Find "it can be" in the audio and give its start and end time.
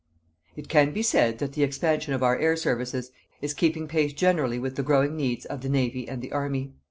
0.55-1.03